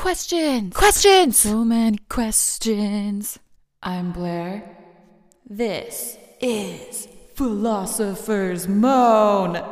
questions. 0.00 0.74
Questions. 0.74 1.36
So 1.36 1.62
many 1.62 1.98
questions. 2.08 3.38
I'm 3.82 4.12
Blair. 4.12 4.64
This 5.46 6.16
is 6.40 7.06
Philosopher's 7.34 8.66
Moan. 8.66 9.62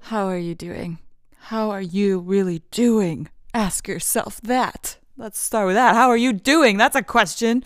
How 0.00 0.26
are 0.28 0.38
you 0.38 0.54
doing? 0.54 1.00
How 1.36 1.68
are 1.68 1.82
you 1.82 2.18
really 2.18 2.62
doing? 2.70 3.28
Ask 3.52 3.86
yourself 3.86 4.40
that. 4.40 4.96
Let's 5.18 5.38
start 5.38 5.66
with 5.66 5.76
that. 5.76 5.94
How 5.94 6.08
are 6.08 6.16
you 6.16 6.32
doing? 6.32 6.78
That's 6.78 6.96
a 6.96 7.02
question. 7.02 7.62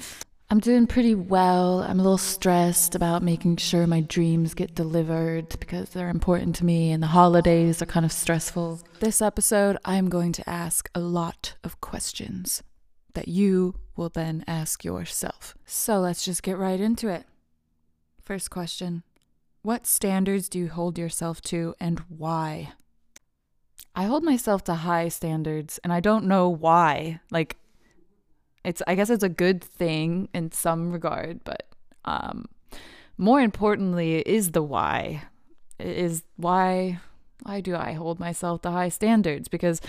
I'm 0.52 0.58
doing 0.58 0.88
pretty 0.88 1.14
well. 1.14 1.80
I'm 1.80 2.00
a 2.00 2.02
little 2.02 2.18
stressed 2.18 2.96
about 2.96 3.22
making 3.22 3.58
sure 3.58 3.86
my 3.86 4.00
dreams 4.00 4.52
get 4.52 4.74
delivered 4.74 5.48
because 5.60 5.90
they're 5.90 6.08
important 6.08 6.56
to 6.56 6.64
me 6.64 6.90
and 6.90 7.00
the 7.00 7.06
holidays 7.06 7.80
are 7.80 7.86
kind 7.86 8.04
of 8.04 8.10
stressful. 8.10 8.80
This 8.98 9.22
episode, 9.22 9.76
I'm 9.84 10.08
going 10.08 10.32
to 10.32 10.50
ask 10.50 10.90
a 10.92 10.98
lot 10.98 11.54
of 11.62 11.80
questions 11.80 12.64
that 13.14 13.28
you 13.28 13.76
will 13.94 14.08
then 14.08 14.42
ask 14.48 14.84
yourself. 14.84 15.54
So 15.66 16.00
let's 16.00 16.24
just 16.24 16.42
get 16.42 16.58
right 16.58 16.80
into 16.80 17.06
it. 17.06 17.26
First 18.20 18.50
question 18.50 19.04
What 19.62 19.86
standards 19.86 20.48
do 20.48 20.58
you 20.58 20.68
hold 20.68 20.98
yourself 20.98 21.40
to 21.42 21.76
and 21.78 22.00
why? 22.08 22.72
I 23.94 24.02
hold 24.02 24.24
myself 24.24 24.64
to 24.64 24.74
high 24.74 25.10
standards 25.10 25.78
and 25.84 25.92
I 25.92 26.00
don't 26.00 26.24
know 26.24 26.48
why. 26.48 27.20
Like, 27.30 27.56
it's 28.64 28.82
I 28.86 28.94
guess 28.94 29.10
it's 29.10 29.24
a 29.24 29.28
good 29.28 29.62
thing 29.62 30.28
in 30.34 30.52
some 30.52 30.92
regard, 30.92 31.42
but 31.44 31.66
um, 32.04 32.46
more 33.16 33.40
importantly 33.40 34.20
is 34.20 34.52
the 34.52 34.62
why. 34.62 35.22
Is 35.78 36.22
why 36.36 37.00
why 37.42 37.60
do 37.60 37.74
I 37.74 37.92
hold 37.92 38.20
myself 38.20 38.62
to 38.62 38.70
high 38.70 38.90
standards? 38.90 39.48
Because 39.48 39.80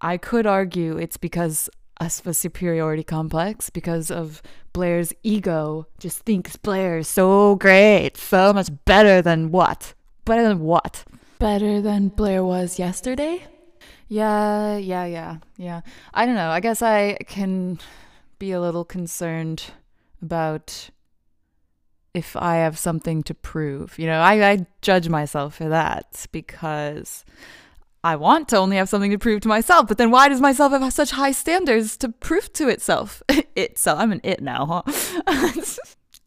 I 0.00 0.16
could 0.16 0.46
argue 0.46 0.96
it's 0.96 1.16
because 1.16 1.68
of 1.98 2.26
a 2.26 2.34
superiority 2.34 3.02
complex 3.02 3.70
because 3.70 4.10
of 4.10 4.42
Blair's 4.72 5.12
ego 5.22 5.86
just 5.98 6.20
thinks 6.20 6.56
Blair's 6.56 7.08
so 7.08 7.56
great, 7.56 8.16
so 8.16 8.52
much 8.52 8.68
better 8.84 9.22
than 9.22 9.50
what? 9.50 9.94
Better 10.24 10.42
than 10.42 10.60
what? 10.60 11.04
Better 11.38 11.80
than 11.80 12.08
Blair 12.08 12.44
was 12.44 12.78
yesterday? 12.78 13.46
Yeah, 14.08 14.76
yeah, 14.76 15.06
yeah, 15.06 15.38
yeah. 15.56 15.80
I 16.12 16.26
don't 16.26 16.34
know. 16.34 16.50
I 16.50 16.60
guess 16.60 16.82
I 16.82 17.16
can 17.26 17.78
be 18.38 18.52
a 18.52 18.60
little 18.60 18.84
concerned 18.84 19.64
about 20.22 20.90
if 22.14 22.34
I 22.34 22.56
have 22.56 22.78
something 22.78 23.22
to 23.24 23.34
prove. 23.34 23.98
You 23.98 24.06
know, 24.06 24.20
I, 24.20 24.50
I 24.50 24.66
judge 24.80 25.08
myself 25.08 25.56
for 25.56 25.68
that 25.68 26.26
because 26.32 27.24
I 28.02 28.16
want 28.16 28.48
to 28.48 28.56
only 28.56 28.76
have 28.76 28.88
something 28.88 29.10
to 29.10 29.18
prove 29.18 29.42
to 29.42 29.48
myself. 29.48 29.88
But 29.88 29.98
then 29.98 30.10
why 30.10 30.28
does 30.28 30.40
myself 30.40 30.72
have 30.72 30.92
such 30.92 31.10
high 31.10 31.32
standards 31.32 31.96
to 31.98 32.08
prove 32.08 32.52
to 32.54 32.68
itself? 32.68 33.22
itself. 33.56 33.98
I'm 33.98 34.12
an 34.12 34.20
it 34.22 34.40
now, 34.40 34.84
huh? 34.86 35.22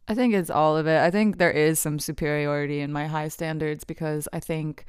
I 0.08 0.16
think 0.16 0.34
it's 0.34 0.50
all 0.50 0.76
of 0.76 0.88
it. 0.88 1.00
I 1.00 1.12
think 1.12 1.38
there 1.38 1.52
is 1.52 1.80
some 1.80 2.00
superiority 2.00 2.82
in 2.82 2.92
my 2.92 3.08
high 3.08 3.28
standards 3.28 3.84
because 3.84 4.28
I 4.34 4.40
think 4.40 4.86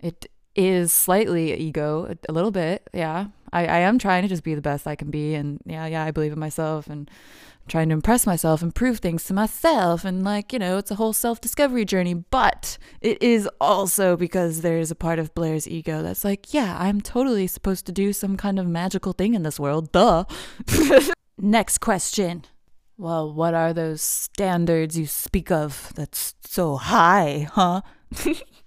it 0.00 0.26
is 0.54 0.92
slightly 0.92 1.54
ego, 1.54 2.14
a 2.28 2.32
little 2.32 2.50
bit. 2.50 2.88
Yeah. 2.92 3.26
I, 3.52 3.66
I 3.66 3.78
am 3.80 3.98
trying 3.98 4.22
to 4.22 4.28
just 4.28 4.44
be 4.44 4.54
the 4.54 4.62
best 4.62 4.86
I 4.86 4.96
can 4.96 5.10
be. 5.10 5.34
And 5.34 5.60
yeah, 5.66 5.86
yeah, 5.86 6.04
I 6.04 6.10
believe 6.10 6.32
in 6.32 6.38
myself 6.38 6.86
and 6.86 7.10
I'm 7.10 7.68
trying 7.68 7.88
to 7.90 7.94
impress 7.94 8.26
myself 8.26 8.62
and 8.62 8.74
prove 8.74 8.98
things 8.98 9.24
to 9.24 9.34
myself. 9.34 10.04
And 10.04 10.24
like, 10.24 10.52
you 10.52 10.58
know, 10.58 10.78
it's 10.78 10.90
a 10.90 10.96
whole 10.96 11.12
self 11.12 11.40
discovery 11.40 11.84
journey. 11.84 12.14
But 12.14 12.78
it 13.00 13.22
is 13.22 13.48
also 13.60 14.16
because 14.16 14.62
there's 14.62 14.90
a 14.90 14.96
part 14.96 15.18
of 15.18 15.34
Blair's 15.34 15.68
ego 15.68 16.02
that's 16.02 16.24
like, 16.24 16.54
yeah, 16.54 16.76
I'm 16.78 17.00
totally 17.00 17.46
supposed 17.46 17.86
to 17.86 17.92
do 17.92 18.12
some 18.12 18.36
kind 18.36 18.58
of 18.58 18.66
magical 18.66 19.12
thing 19.12 19.34
in 19.34 19.42
this 19.42 19.60
world. 19.60 19.92
Duh. 19.92 20.24
Next 21.38 21.78
question. 21.78 22.44
Well, 22.98 23.32
what 23.32 23.54
are 23.54 23.72
those 23.72 24.02
standards 24.02 24.98
you 24.98 25.06
speak 25.06 25.50
of 25.50 25.92
that's 25.94 26.34
so 26.44 26.76
high, 26.76 27.48
huh? 27.52 27.82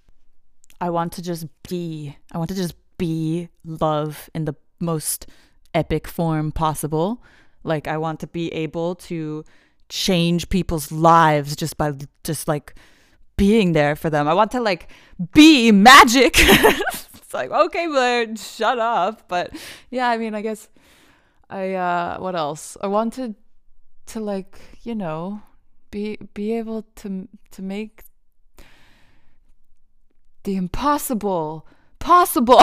I 0.80 0.90
want 0.90 1.12
to 1.14 1.22
just 1.22 1.46
be. 1.68 2.16
I 2.32 2.38
want 2.38 2.50
to 2.50 2.56
just 2.56 2.74
be 2.98 3.48
love 3.64 4.30
in 4.34 4.44
the 4.44 4.54
most 4.80 5.26
epic 5.74 6.06
form 6.06 6.52
possible. 6.52 7.22
Like 7.62 7.88
I 7.88 7.98
want 7.98 8.20
to 8.20 8.26
be 8.26 8.52
able 8.52 8.94
to 9.10 9.44
change 9.88 10.48
people's 10.48 10.90
lives 10.90 11.56
just 11.56 11.76
by 11.76 11.92
just 12.24 12.48
like 12.48 12.74
being 13.36 13.72
there 13.72 13.96
for 13.96 14.10
them. 14.10 14.28
I 14.28 14.34
want 14.34 14.50
to 14.52 14.60
like 14.60 14.90
be 15.32 15.72
magic. 15.72 16.34
it's 16.38 17.34
like, 17.34 17.50
okay, 17.50 17.86
Blair, 17.86 18.36
shut 18.36 18.78
up. 18.78 19.28
But 19.28 19.54
yeah, 19.90 20.08
I 20.08 20.16
mean, 20.16 20.34
I 20.34 20.42
guess 20.42 20.68
I 21.50 21.74
uh 21.74 22.18
what 22.18 22.34
else? 22.34 22.76
I 22.82 22.86
wanted 22.86 23.34
to 24.06 24.20
like, 24.20 24.58
you 24.82 24.94
know, 24.94 25.42
be 25.90 26.18
be 26.34 26.52
able 26.54 26.82
to 26.96 27.28
to 27.52 27.62
make 27.62 28.04
the 30.46 30.56
impossible 30.56 31.66
possible. 31.98 32.60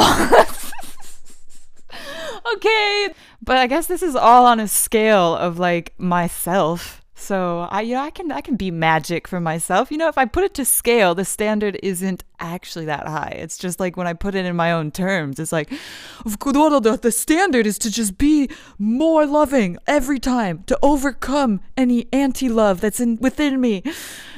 okay. 2.56 3.10
But 3.44 3.58
I 3.58 3.68
guess 3.68 3.86
this 3.86 4.02
is 4.02 4.16
all 4.16 4.48
on 4.48 4.60
a 4.60 4.68
scale 4.68 5.36
of 5.36 5.60
like 5.60 5.94
myself. 6.00 7.03
So 7.16 7.68
I 7.70 7.82
you 7.82 7.96
know 7.96 8.02
I 8.02 8.10
can 8.10 8.32
I 8.32 8.42
can 8.42 8.56
be 8.56 8.72
magic 8.72 9.28
for 9.28 9.40
myself. 9.40 9.92
You 9.92 9.98
know, 9.98 10.08
if 10.08 10.18
I 10.18 10.26
put 10.26 10.44
it 10.44 10.54
to 10.56 10.66
scale, 10.66 11.14
the 11.14 11.26
standard 11.26 11.80
isn't 11.84 12.24
actually 12.40 12.86
that 12.86 13.08
high. 13.08 13.36
It's 13.38 13.58
just 13.58 13.80
like 13.80 13.96
when 13.96 14.08
I 14.08 14.14
put 14.14 14.36
it 14.36 14.46
in 14.46 14.56
my 14.56 14.72
own 14.72 14.92
terms, 14.92 15.40
it's 15.40 15.52
like 15.52 15.70
the 16.26 17.14
standard 17.16 17.68
is 17.68 17.78
to 17.80 17.92
just 17.92 18.18
be 18.18 18.50
more 18.80 19.26
loving 19.26 19.78
every 19.88 20.20
time, 20.20 20.64
to 20.68 20.78
overcome 20.82 21.62
any 21.78 22.08
anti-love 22.12 22.82
that's 22.82 23.00
in 23.00 23.18
within 23.18 23.62
me. 23.62 23.84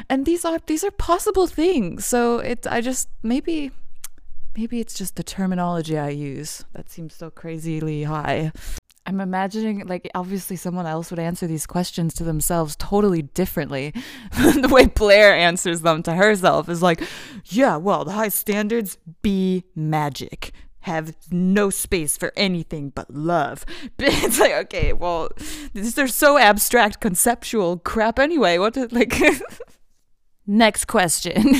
And 0.10 0.26
these 0.26 0.46
are 0.46 0.60
these 0.66 0.84
are 0.84 0.92
possible 0.92 1.48
things. 1.48 2.06
So 2.06 2.40
it 2.40 2.68
I 2.68 2.82
just 2.82 3.10
maybe 3.24 3.72
maybe 4.56 4.80
it's 4.80 4.94
just 4.94 5.16
the 5.16 5.24
terminology 5.24 5.98
I 5.98 6.10
use 6.10 6.66
that 6.74 6.90
seems 6.90 7.16
so 7.16 7.30
crazily 7.30 8.04
high. 8.04 8.52
I'm 9.08 9.22
imagining, 9.22 9.86
like, 9.88 10.10
obviously 10.16 10.56
someone 10.56 10.88
else 10.88 11.12
would 11.12 11.20
answer 11.20 11.46
these 11.46 11.68
questions 11.68 12.14
to 12.16 12.24
themselves 12.24 12.76
totally 12.76 13.22
differently. 13.22 13.94
the 14.32 14.70
way 14.72 14.88
Blair 14.88 15.36
answers 15.36 15.82
them 15.82 16.02
to 16.04 16.16
herself 16.16 16.70
is 16.70 16.82
like, 16.82 17.02
yeah, 17.46 17.78
well, 17.78 18.04
the 18.04 18.14
high 18.14 18.30
standards 18.30 18.98
be 19.22 19.64
magic. 19.76 20.52
Have 20.82 21.16
no 21.32 21.70
space 21.70 22.18
for 22.18 22.34
anything 22.36 22.90
but 22.90 23.12
love. 23.14 23.64
it's 24.00 24.40
like, 24.40 24.54
okay, 24.54 24.94
well, 24.94 25.30
these 25.74 26.00
are 26.00 26.08
so 26.08 26.38
abstract, 26.40 27.00
conceptual 27.00 27.78
crap 27.78 28.18
anyway. 28.18 28.58
What, 28.58 28.74
did, 28.74 28.92
like, 28.92 29.16
next 30.48 30.86
question. 30.86 31.56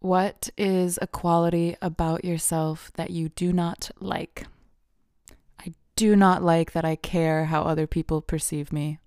what 0.00 0.50
is 0.58 0.98
a 1.00 1.06
quality 1.06 1.76
about 1.80 2.24
yourself 2.24 2.90
that 2.94 3.10
you 3.10 3.28
do 3.28 3.52
not 3.52 3.90
like? 4.00 4.46
Do 6.00 6.16
not 6.16 6.42
like 6.42 6.72
that 6.72 6.82
I 6.82 6.96
care 6.96 7.44
how 7.44 7.60
other 7.60 7.86
people 7.86 8.22
perceive 8.22 8.72
me. 8.72 8.98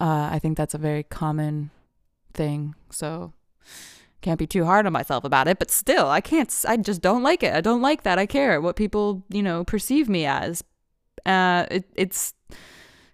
Uh, 0.00 0.30
I 0.32 0.38
think 0.38 0.56
that's 0.56 0.72
a 0.72 0.78
very 0.78 1.02
common 1.02 1.70
thing. 2.32 2.74
So 2.88 3.34
can't 4.22 4.38
be 4.38 4.46
too 4.46 4.64
hard 4.64 4.86
on 4.86 4.94
myself 4.94 5.24
about 5.24 5.46
it, 5.46 5.58
but 5.58 5.70
still, 5.70 6.08
I 6.08 6.22
can't. 6.22 6.50
I 6.66 6.78
just 6.78 7.02
don't 7.02 7.22
like 7.22 7.42
it. 7.42 7.52
I 7.52 7.60
don't 7.60 7.82
like 7.82 8.02
that. 8.04 8.18
I 8.18 8.24
care 8.24 8.62
what 8.62 8.76
people, 8.76 9.24
you 9.28 9.42
know, 9.42 9.62
perceive 9.62 10.08
me 10.08 10.24
as. 10.24 10.64
Uh, 11.26 11.66
it, 11.70 11.84
it's 11.94 12.32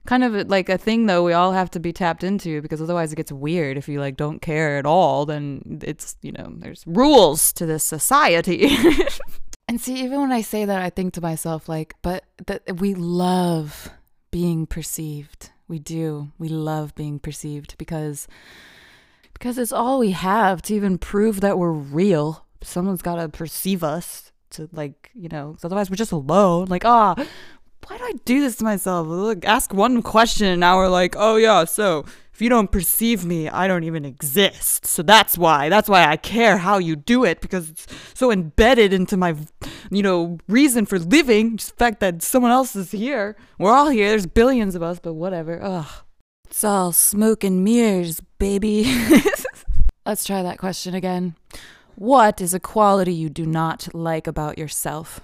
kind 0.06 0.22
of 0.22 0.48
like 0.48 0.68
a 0.68 0.78
thing 0.78 1.06
though 1.06 1.24
we 1.24 1.32
all 1.32 1.50
have 1.50 1.70
to 1.72 1.80
be 1.80 1.92
tapped 1.92 2.22
into 2.22 2.62
because 2.62 2.80
otherwise 2.80 3.12
it 3.12 3.16
gets 3.16 3.30
weird 3.30 3.76
if 3.78 3.88
you 3.88 4.00
like 4.00 4.16
don't 4.16 4.42
care 4.42 4.76
at 4.76 4.84
all 4.84 5.24
then 5.24 5.78
it's 5.84 6.16
you 6.22 6.32
know 6.32 6.52
there's 6.56 6.82
rules 6.88 7.52
to 7.52 7.66
this 7.66 7.84
society 7.84 8.76
And 9.72 9.80
see, 9.80 10.04
even 10.04 10.20
when 10.20 10.32
I 10.32 10.42
say 10.42 10.66
that, 10.66 10.82
I 10.82 10.90
think 10.90 11.14
to 11.14 11.22
myself, 11.22 11.66
like, 11.66 11.94
but 12.02 12.24
that 12.46 12.78
we 12.78 12.92
love 12.92 13.88
being 14.30 14.66
perceived. 14.66 15.48
We 15.66 15.78
do. 15.78 16.30
We 16.38 16.48
love 16.48 16.94
being 16.94 17.18
perceived 17.18 17.78
because 17.78 18.28
because 19.32 19.56
it's 19.56 19.72
all 19.72 19.98
we 19.98 20.10
have 20.10 20.60
to 20.64 20.74
even 20.74 20.98
prove 20.98 21.40
that 21.40 21.58
we're 21.58 21.72
real. 21.72 22.44
Someone's 22.62 23.00
got 23.00 23.14
to 23.14 23.30
perceive 23.30 23.82
us 23.82 24.30
to 24.50 24.68
like, 24.72 25.08
you 25.14 25.30
know, 25.30 25.56
otherwise 25.64 25.88
we're 25.88 25.96
just 25.96 26.12
alone. 26.12 26.66
Like, 26.66 26.84
ah, 26.84 27.14
why 27.86 27.98
do 27.98 28.04
I 28.04 28.12
do 28.24 28.40
this 28.40 28.56
to 28.56 28.64
myself? 28.64 29.06
Look, 29.06 29.44
ask 29.44 29.72
one 29.74 30.02
question 30.02 30.46
and 30.46 30.60
now 30.60 30.76
we're 30.76 30.88
like, 30.88 31.14
oh 31.16 31.36
yeah, 31.36 31.64
so 31.64 32.04
if 32.32 32.40
you 32.40 32.48
don't 32.48 32.70
perceive 32.70 33.24
me, 33.24 33.48
I 33.48 33.68
don't 33.68 33.84
even 33.84 34.04
exist. 34.04 34.86
So 34.86 35.02
that's 35.02 35.36
why. 35.36 35.68
That's 35.68 35.88
why 35.88 36.06
I 36.06 36.16
care 36.16 36.56
how 36.56 36.78
you 36.78 36.96
do 36.96 37.24
it 37.24 37.40
because 37.40 37.70
it's 37.70 37.86
so 38.14 38.30
embedded 38.30 38.92
into 38.92 39.16
my, 39.16 39.36
you 39.90 40.02
know, 40.02 40.38
reason 40.48 40.86
for 40.86 40.98
living. 40.98 41.58
Just 41.58 41.72
the 41.72 41.76
fact 41.76 42.00
that 42.00 42.22
someone 42.22 42.50
else 42.50 42.74
is 42.74 42.90
here. 42.90 43.36
We're 43.58 43.72
all 43.72 43.90
here. 43.90 44.08
There's 44.08 44.26
billions 44.26 44.74
of 44.74 44.82
us, 44.82 44.98
but 44.98 45.14
whatever. 45.14 45.62
Ugh. 45.62 45.86
It's 46.48 46.64
all 46.64 46.92
smoke 46.92 47.44
and 47.44 47.64
mirrors, 47.64 48.20
baby. 48.38 48.84
Let's 50.06 50.24
try 50.24 50.42
that 50.42 50.58
question 50.58 50.94
again. 50.94 51.36
What 51.96 52.40
is 52.40 52.54
a 52.54 52.60
quality 52.60 53.12
you 53.12 53.28
do 53.28 53.46
not 53.46 53.88
like 53.94 54.26
about 54.26 54.58
yourself? 54.58 55.20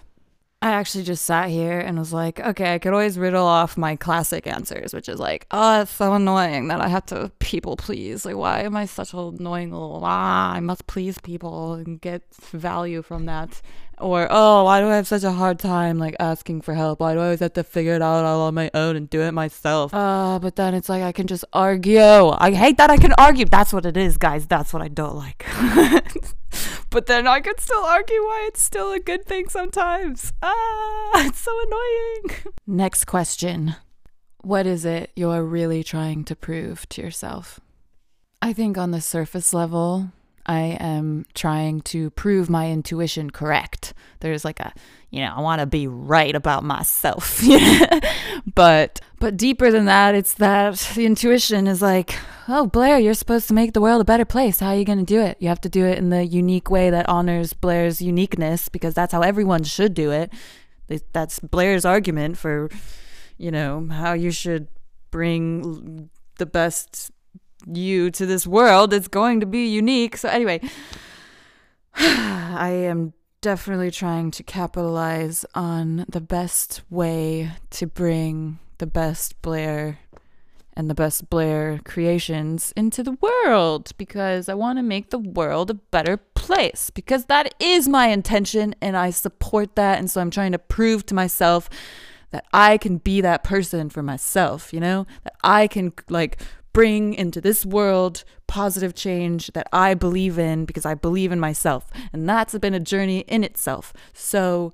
I 0.60 0.70
actually 0.70 1.04
just 1.04 1.24
sat 1.24 1.50
here 1.50 1.78
and 1.78 2.00
was 2.00 2.12
like, 2.12 2.40
okay, 2.40 2.74
I 2.74 2.78
could 2.80 2.92
always 2.92 3.16
riddle 3.16 3.46
off 3.46 3.76
my 3.76 3.94
classic 3.94 4.44
answers, 4.48 4.92
which 4.92 5.08
is 5.08 5.20
like, 5.20 5.46
oh, 5.52 5.82
it's 5.82 5.92
so 5.92 6.14
annoying 6.14 6.66
that 6.68 6.80
I 6.80 6.88
have 6.88 7.06
to 7.06 7.30
people 7.38 7.76
please. 7.76 8.24
Like, 8.24 8.34
why 8.34 8.62
am 8.62 8.74
I 8.74 8.86
such 8.86 9.12
an 9.12 9.36
annoying 9.38 9.70
little, 9.70 10.00
ah, 10.02 10.52
I 10.52 10.58
must 10.58 10.88
please 10.88 11.18
people 11.20 11.74
and 11.74 12.00
get 12.00 12.22
value 12.50 13.02
from 13.02 13.26
that. 13.26 13.62
Or, 14.00 14.26
oh, 14.30 14.64
why 14.64 14.80
do 14.80 14.88
I 14.88 14.96
have 14.96 15.06
such 15.06 15.22
a 15.22 15.30
hard 15.30 15.60
time 15.60 15.98
like 15.98 16.16
asking 16.18 16.62
for 16.62 16.74
help? 16.74 17.00
Why 17.00 17.14
do 17.14 17.20
I 17.20 17.24
always 17.24 17.40
have 17.40 17.52
to 17.52 17.64
figure 17.64 17.94
it 17.94 18.02
out 18.02 18.24
all 18.24 18.42
on 18.42 18.54
my 18.54 18.70
own 18.74 18.96
and 18.96 19.08
do 19.08 19.20
it 19.22 19.32
myself? 19.32 19.94
Uh, 19.94 20.40
but 20.40 20.56
then 20.56 20.74
it's 20.74 20.88
like 20.88 21.02
I 21.04 21.12
can 21.12 21.28
just 21.28 21.44
argue. 21.52 22.00
I 22.00 22.50
hate 22.52 22.78
that 22.78 22.90
I 22.90 22.96
can 22.96 23.12
argue. 23.16 23.44
That's 23.44 23.72
what 23.72 23.86
it 23.86 23.96
is, 23.96 24.16
guys. 24.16 24.46
That's 24.46 24.72
what 24.72 24.82
I 24.82 24.88
don't 24.88 25.16
like. 25.16 25.46
but 26.90 27.06
then 27.06 27.26
I 27.26 27.40
could 27.40 27.60
still 27.60 27.84
argue 27.84 28.22
why 28.22 28.46
it's 28.48 28.62
still 28.62 28.92
a 28.92 28.98
good 29.00 29.24
thing 29.26 29.48
sometimes. 29.48 30.32
Ah, 30.42 31.10
it's 31.26 31.40
so 31.40 31.52
annoying. 31.66 32.42
Next 32.66 33.04
question 33.04 33.76
What 34.42 34.66
is 34.66 34.84
it 34.84 35.10
you're 35.16 35.44
really 35.44 35.82
trying 35.82 36.24
to 36.24 36.36
prove 36.36 36.88
to 36.90 37.02
yourself? 37.02 37.60
I 38.40 38.52
think 38.52 38.78
on 38.78 38.92
the 38.92 39.00
surface 39.00 39.52
level, 39.52 40.12
I 40.48 40.78
am 40.80 41.26
trying 41.34 41.82
to 41.82 42.08
prove 42.10 42.48
my 42.48 42.70
intuition 42.70 43.30
correct. 43.30 43.92
There's 44.20 44.46
like 44.46 44.60
a, 44.60 44.72
you 45.10 45.20
know, 45.20 45.34
I 45.36 45.40
want 45.40 45.60
to 45.60 45.66
be 45.66 45.86
right 45.86 46.34
about 46.34 46.64
myself. 46.64 47.42
but 48.54 49.00
but 49.20 49.36
deeper 49.36 49.70
than 49.70 49.84
that, 49.84 50.14
it's 50.14 50.34
that 50.34 50.76
the 50.94 51.04
intuition 51.04 51.66
is 51.66 51.82
like, 51.82 52.18
oh, 52.48 52.66
Blair, 52.66 52.98
you're 52.98 53.12
supposed 53.12 53.46
to 53.48 53.54
make 53.54 53.74
the 53.74 53.80
world 53.80 54.00
a 54.00 54.06
better 54.06 54.24
place. 54.24 54.60
How 54.60 54.68
are 54.68 54.76
you 54.76 54.86
going 54.86 55.00
to 55.00 55.04
do 55.04 55.20
it? 55.20 55.36
You 55.38 55.48
have 55.48 55.60
to 55.60 55.68
do 55.68 55.84
it 55.84 55.98
in 55.98 56.08
the 56.08 56.24
unique 56.24 56.70
way 56.70 56.88
that 56.88 57.08
honors 57.10 57.52
Blair's 57.52 58.00
uniqueness 58.00 58.70
because 58.70 58.94
that's 58.94 59.12
how 59.12 59.20
everyone 59.20 59.64
should 59.64 59.92
do 59.92 60.10
it. 60.12 60.32
That's 61.12 61.38
Blair's 61.40 61.84
argument 61.84 62.38
for, 62.38 62.70
you 63.36 63.50
know, 63.50 63.86
how 63.90 64.14
you 64.14 64.30
should 64.30 64.68
bring 65.10 66.08
the 66.38 66.46
best 66.46 67.10
you 67.66 68.10
to 68.12 68.26
this 68.26 68.46
world. 68.46 68.92
It's 68.92 69.08
going 69.08 69.40
to 69.40 69.46
be 69.46 69.66
unique. 69.66 70.16
So, 70.16 70.28
anyway, 70.28 70.60
I 71.94 72.70
am 72.70 73.12
definitely 73.40 73.90
trying 73.90 74.30
to 74.32 74.42
capitalize 74.42 75.44
on 75.54 76.04
the 76.08 76.20
best 76.20 76.82
way 76.90 77.52
to 77.70 77.86
bring 77.86 78.58
the 78.78 78.86
best 78.86 79.40
Blair 79.42 79.98
and 80.74 80.88
the 80.88 80.94
best 80.94 81.28
Blair 81.28 81.80
creations 81.84 82.72
into 82.76 83.02
the 83.02 83.18
world 83.20 83.90
because 83.98 84.48
I 84.48 84.54
want 84.54 84.78
to 84.78 84.82
make 84.82 85.10
the 85.10 85.18
world 85.18 85.70
a 85.70 85.74
better 85.74 86.16
place 86.16 86.90
because 86.90 87.24
that 87.26 87.52
is 87.58 87.88
my 87.88 88.08
intention 88.08 88.74
and 88.80 88.96
I 88.96 89.10
support 89.10 89.74
that. 89.74 89.98
And 89.98 90.08
so 90.08 90.20
I'm 90.20 90.30
trying 90.30 90.52
to 90.52 90.58
prove 90.58 91.04
to 91.06 91.14
myself 91.14 91.68
that 92.30 92.44
I 92.52 92.78
can 92.78 92.98
be 92.98 93.20
that 93.22 93.42
person 93.42 93.90
for 93.90 94.02
myself, 94.02 94.72
you 94.72 94.80
know, 94.80 95.06
that 95.24 95.34
I 95.42 95.66
can 95.66 95.92
like 96.08 96.40
bring 96.78 97.12
into 97.12 97.40
this 97.40 97.66
world 97.66 98.22
positive 98.46 98.94
change 98.94 99.48
that 99.48 99.66
I 99.72 99.94
believe 99.94 100.38
in 100.38 100.64
because 100.64 100.86
I 100.86 100.94
believe 100.94 101.32
in 101.32 101.40
myself. 101.40 101.90
And 102.12 102.28
that's 102.28 102.56
been 102.56 102.72
a 102.72 102.78
journey 102.78 103.24
in 103.26 103.42
itself. 103.42 103.92
So, 104.12 104.72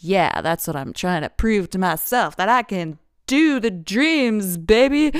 yeah, 0.00 0.42
that's 0.42 0.66
what 0.66 0.76
I'm 0.76 0.92
trying 0.92 1.22
to 1.22 1.30
prove 1.30 1.70
to 1.70 1.78
myself 1.78 2.36
that 2.36 2.50
I 2.50 2.62
can 2.62 2.98
do 3.26 3.58
the 3.58 3.70
dreams, 3.70 4.58
baby. 4.58 5.18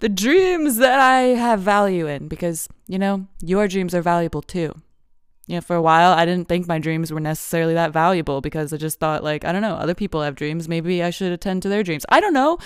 The 0.00 0.10
dreams 0.10 0.76
that 0.76 1.00
I 1.00 1.20
have 1.40 1.60
value 1.60 2.06
in 2.06 2.28
because, 2.28 2.68
you 2.86 2.98
know, 2.98 3.26
your 3.40 3.66
dreams 3.66 3.94
are 3.94 4.02
valuable 4.02 4.42
too. 4.42 4.74
You 5.46 5.54
know, 5.54 5.62
for 5.62 5.74
a 5.74 5.80
while, 5.80 6.12
I 6.12 6.26
didn't 6.26 6.48
think 6.48 6.66
my 6.66 6.80
dreams 6.80 7.10
were 7.10 7.18
necessarily 7.18 7.72
that 7.72 7.92
valuable 7.92 8.42
because 8.42 8.74
I 8.74 8.76
just 8.76 9.00
thought, 9.00 9.24
like, 9.24 9.46
I 9.46 9.52
don't 9.52 9.62
know, 9.62 9.76
other 9.76 9.94
people 9.94 10.20
have 10.20 10.34
dreams. 10.34 10.68
Maybe 10.68 11.02
I 11.02 11.08
should 11.08 11.32
attend 11.32 11.62
to 11.62 11.70
their 11.70 11.82
dreams. 11.82 12.04
I 12.10 12.20
don't 12.20 12.34
know. 12.34 12.58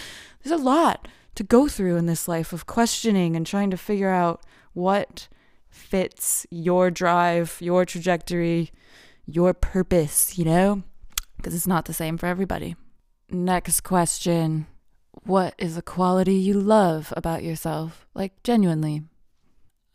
There's 0.43 0.61
a 0.61 0.64
lot 0.64 1.06
to 1.37 1.44
go 1.44 1.69
through 1.69 1.97
in 1.97 2.06
this 2.06 2.27
life 2.27 2.53
of 2.53 2.67
questioning 2.67 3.37
and 3.37 3.47
trying 3.47 3.71
to 3.71 3.77
figure 3.77 4.11
out 4.11 4.43
what 4.73 5.29
fits 5.69 6.47
your 6.50 6.91
drive, 6.91 7.56
your 7.61 7.85
trajectory, 7.85 8.73
your 9.27 9.55
purpose, 9.55 10.38
you 10.38 10.44
know? 10.44 10.83
Because 11.37 11.55
it's 11.55 11.67
not 11.67 11.85
the 11.85 11.94
same 11.94 12.17
for 12.19 12.27
everybody. 12.27 12.75
Next 13.31 13.83
question 13.83 14.67
What 15.25 15.55
is 15.59 15.77
a 15.77 15.83
quality 15.83 16.35
you 16.35 16.55
love 16.55 17.12
about 17.17 17.43
yourself? 17.43 18.06
Like, 18.15 18.43
genuinely. 18.43 19.03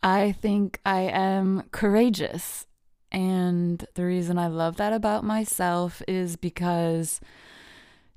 I 0.02 0.32
think 0.32 0.80
I 0.84 1.02
am 1.02 1.64
courageous. 1.72 2.66
And 3.10 3.84
the 3.94 4.04
reason 4.04 4.38
I 4.38 4.46
love 4.46 4.76
that 4.76 4.92
about 4.92 5.24
myself 5.24 6.02
is 6.08 6.36
because 6.36 7.20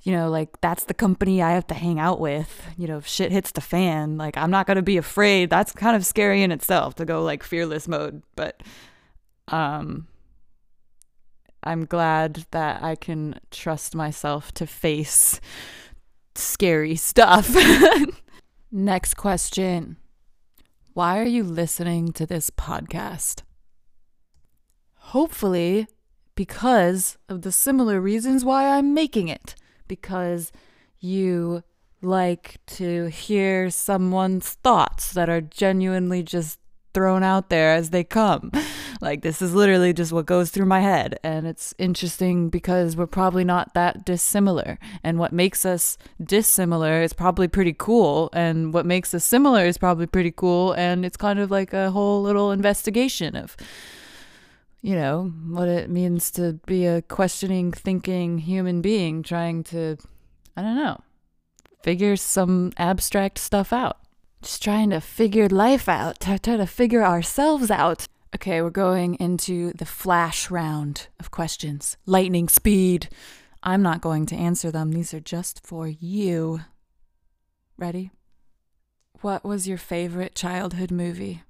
you 0.06 0.12
know, 0.12 0.30
like 0.30 0.62
that's 0.62 0.84
the 0.84 0.94
company 0.94 1.42
I 1.42 1.54
have 1.54 1.66
to 1.68 1.74
hang 1.74 2.00
out 2.00 2.20
with. 2.20 2.64
You 2.78 2.88
know, 2.88 2.98
if 2.98 3.08
shit 3.08 3.32
hits 3.32 3.52
the 3.52 3.60
fan, 3.60 4.18
like 4.18 4.38
I'm 4.38 4.52
not 4.52 4.68
going 4.68 4.76
to 4.76 4.84
be 4.84 4.98
afraid. 4.98 5.50
That's 5.50 5.72
kind 5.72 5.96
of 5.96 6.06
scary 6.06 6.44
in 6.44 6.52
itself 6.52 6.94
to 6.96 7.06
go 7.06 7.24
like 7.24 7.42
fearless 7.42 7.88
mode, 7.88 8.22
but 8.36 8.62
um 9.50 10.08
I'm 11.64 11.86
glad 11.86 12.46
that 12.52 12.84
I 12.84 12.96
can 12.96 13.40
trust 13.50 13.96
myself 13.96 14.52
to 14.54 14.68
face 14.68 15.42
scary 16.36 16.96
stuff. 16.96 17.56
Next 18.72 19.16
question. 19.16 19.98
Why 20.94 21.20
are 21.20 21.24
you 21.26 21.44
listening 21.44 22.14
to 22.14 22.28
this 22.28 22.52
podcast? 22.52 23.42
Hopefully, 24.98 25.88
because 26.36 27.18
of 27.28 27.42
the 27.42 27.52
similar 27.52 28.00
reasons 28.00 28.46
why 28.46 28.78
I'm 28.78 28.94
making 28.94 29.30
it 29.30 29.56
because 29.88 30.52
you 31.00 31.64
like 32.02 32.58
to 32.68 33.06
hear 33.06 33.70
someone's 33.70 34.52
thoughts 34.52 35.12
that 35.14 35.30
are 35.30 35.42
genuinely 35.42 36.24
just 36.24 36.60
thrown 36.94 37.24
out 37.24 37.50
there 37.50 37.74
as 37.74 37.90
they 37.90 38.04
come. 38.04 38.52
Like, 39.02 39.22
this 39.22 39.42
is 39.42 39.54
literally 39.54 39.92
just 39.94 40.14
what 40.14 40.26
goes 40.26 40.50
through 40.50 40.66
my 40.66 40.80
head. 40.80 41.20
And 41.22 41.46
it's 41.46 41.74
interesting 41.78 42.50
because 42.50 42.96
we're 42.96 43.08
probably 43.08 43.44
not 43.44 43.74
that 43.74 44.06
dissimilar. 44.06 44.80
And 45.04 45.20
what 45.20 45.34
makes 45.34 45.66
us 45.66 45.98
dissimilar 46.24 47.02
is 47.02 47.12
probably 47.12 47.50
pretty 47.50 47.76
cool. 47.78 48.30
And 48.34 48.74
what 48.74 48.86
makes 48.86 49.14
us 49.14 49.26
similar 49.26 49.66
is 49.66 49.78
probably 49.78 50.08
pretty 50.08 50.32
cool. 50.32 50.72
And 50.74 51.06
it's 51.06 51.18
kind 51.18 51.40
of 51.40 51.52
like 51.52 51.74
a 51.74 51.92
whole 51.92 52.22
little 52.22 52.52
investigation 52.52 53.36
of 53.36 53.58
you 54.86 54.94
know, 54.94 55.34
what 55.48 55.68
it 55.68 55.90
means 55.90 56.30
to 56.30 56.60
be 56.68 56.86
a 56.86 57.02
questioning, 57.02 57.72
thinking 57.72 58.38
human 58.38 58.82
being 58.82 59.24
trying 59.24 59.64
to, 59.64 59.98
I 60.56 60.62
don't 60.62 60.76
know, 60.76 61.02
figure 61.82 62.16
some 62.16 62.72
abstract 62.78 63.40
stuff 63.40 63.74
out. 63.74 63.98
Just 64.44 64.62
trying 64.62 64.92
to 64.92 65.02
figure 65.02 65.50
life 65.50 65.90
out, 65.90 66.20
try, 66.20 66.38
try 66.38 66.58
to 66.58 66.68
figure 66.68 67.04
ourselves 67.04 67.72
out. 67.72 68.08
Okay, 68.36 68.62
we're 68.62 68.70
going 68.70 69.16
into 69.16 69.74
the 69.74 69.88
flash 69.88 70.52
round 70.52 71.08
of 71.20 71.32
questions. 71.32 71.98
Lightning 72.06 72.48
speed. 72.48 73.10
I'm 73.64 73.82
not 73.82 74.02
going 74.02 74.28
to 74.28 74.36
answer 74.36 74.70
them, 74.70 74.92
these 74.92 75.16
are 75.16 75.20
just 75.20 75.66
for 75.66 75.88
you. 75.88 76.60
Ready? 77.76 78.12
What 79.22 79.44
was 79.44 79.68
your 79.68 79.80
favorite 79.80 80.36
childhood 80.36 80.92
movie? 80.92 81.42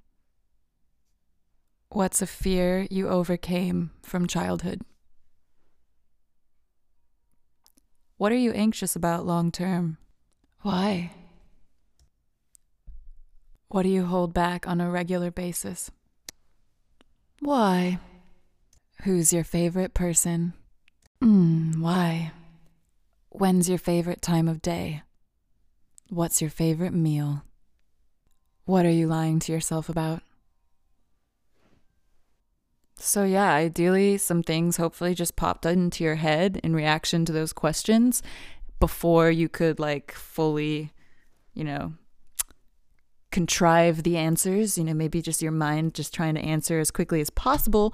What's 1.90 2.22
a 2.22 2.28
fear 2.28 2.88
you 2.90 3.08
overcame 3.08 3.92
from 4.02 4.28
childhood? 4.28 4.82
What 8.18 8.32
are 8.32 8.38
you 8.38 8.52
anxious 8.52 8.96
about 8.96 9.26
long 9.26 9.52
term? 9.52 9.98
Why? 10.62 11.12
What 13.68 13.84
do 13.84 13.90
you 13.90 14.06
hold 14.06 14.34
back 14.34 14.68
on 14.68 14.80
a 14.80 14.90
regular 14.90 15.32
basis? 15.32 15.92
Why? 17.40 18.00
Who's 19.04 19.34
your 19.34 19.44
favorite 19.44 19.94
person? 19.94 20.54
Mm, 21.22 21.82
why? 21.82 22.32
When's 23.30 23.68
your 23.70 23.78
favorite 23.78 24.22
time 24.22 24.48
of 24.48 24.62
day? 24.62 25.04
What's 26.10 26.40
your 26.42 26.50
favorite 26.50 26.94
meal? 26.94 27.44
What 28.64 28.86
are 28.86 28.92
you 28.92 29.08
lying 29.08 29.40
to 29.40 29.52
yourself 29.52 29.90
about? 29.90 30.24
So, 32.98 33.24
yeah, 33.24 33.52
ideally, 33.52 34.18
some 34.18 34.42
things 34.42 34.78
hopefully 34.78 35.14
just 35.14 35.36
popped 35.36 35.66
into 35.66 36.04
your 36.04 36.16
head 36.16 36.60
in 36.64 36.74
reaction 36.74 37.26
to 37.26 37.34
those 37.34 37.52
questions 37.52 38.24
before 38.80 39.30
you 39.30 39.50
could, 39.50 39.80
like, 39.80 40.14
fully, 40.14 40.94
you 41.54 41.64
know, 41.64 41.94
contrive 43.32 44.04
the 44.04 44.16
answers. 44.16 44.78
You 44.78 44.86
know, 44.86 44.94
maybe 44.94 45.22
just 45.22 45.42
your 45.42 45.52
mind 45.52 45.94
just 45.94 46.14
trying 46.14 46.36
to 46.36 46.42
answer 46.42 46.80
as 46.80 46.90
quickly 46.90 47.20
as 47.20 47.30
possible. 47.30 47.94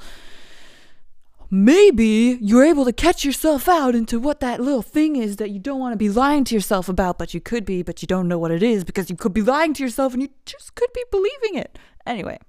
Maybe 1.53 2.37
you're 2.39 2.63
able 2.63 2.85
to 2.85 2.93
catch 2.93 3.25
yourself 3.25 3.67
out 3.67 3.93
into 3.93 4.19
what 4.19 4.39
that 4.39 4.61
little 4.61 4.83
thing 4.83 5.17
is 5.17 5.35
that 5.35 5.49
you 5.49 5.59
don't 5.59 5.81
want 5.81 5.91
to 5.91 5.97
be 5.97 6.09
lying 6.09 6.45
to 6.45 6.55
yourself 6.55 6.87
about, 6.87 7.17
but 7.17 7.33
you 7.33 7.41
could 7.41 7.65
be, 7.65 7.83
but 7.83 8.01
you 8.01 8.07
don't 8.07 8.29
know 8.29 8.39
what 8.39 8.51
it 8.51 8.63
is 8.63 8.85
because 8.85 9.09
you 9.09 9.17
could 9.17 9.33
be 9.33 9.41
lying 9.41 9.73
to 9.73 9.83
yourself 9.83 10.13
and 10.13 10.21
you 10.21 10.29
just 10.45 10.75
could 10.75 10.93
be 10.93 11.03
believing 11.11 11.55
it. 11.55 11.77
Anyway, 12.05 12.39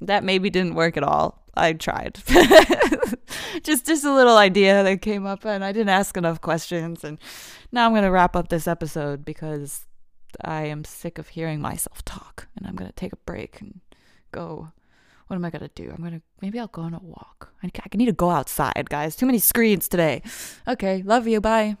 that 0.00 0.24
maybe 0.24 0.50
didn't 0.50 0.74
work 0.74 0.96
at 0.96 1.04
all. 1.04 1.39
I 1.54 1.72
tried. 1.72 2.18
just 3.62 3.86
just 3.86 4.04
a 4.04 4.14
little 4.14 4.36
idea 4.36 4.82
that 4.82 5.02
came 5.02 5.26
up 5.26 5.44
and 5.44 5.64
I 5.64 5.72
didn't 5.72 5.90
ask 5.90 6.16
enough 6.16 6.40
questions 6.40 7.04
and 7.04 7.18
now 7.72 7.86
I'm 7.86 7.92
going 7.92 8.04
to 8.04 8.10
wrap 8.10 8.36
up 8.36 8.48
this 8.48 8.66
episode 8.66 9.24
because 9.24 9.86
I 10.44 10.62
am 10.62 10.84
sick 10.84 11.18
of 11.18 11.28
hearing 11.28 11.60
myself 11.60 12.04
talk 12.04 12.48
and 12.56 12.66
I'm 12.66 12.76
going 12.76 12.90
to 12.90 12.96
take 12.96 13.12
a 13.12 13.16
break 13.16 13.60
and 13.60 13.80
go 14.32 14.72
what 15.30 15.36
am 15.36 15.44
I 15.44 15.50
going 15.50 15.62
to 15.62 15.70
do? 15.76 15.90
I'm 15.90 15.98
going 15.98 16.14
to 16.14 16.22
maybe 16.42 16.58
I'll 16.58 16.66
go 16.66 16.82
on 16.82 16.92
a 16.92 16.98
walk. 16.98 17.52
I, 17.62 17.70
I 17.76 17.96
need 17.96 18.06
to 18.06 18.12
go 18.12 18.30
outside, 18.30 18.90
guys. 18.90 19.14
Too 19.14 19.26
many 19.26 19.38
screens 19.38 19.86
today. 19.86 20.22
Okay, 20.66 21.02
love 21.04 21.28
you. 21.28 21.40
Bye. 21.40 21.76